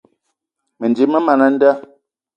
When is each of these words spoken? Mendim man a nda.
Mendim 0.79 1.13
man 1.25 1.41
a 1.45 1.47
nda. 1.53 1.71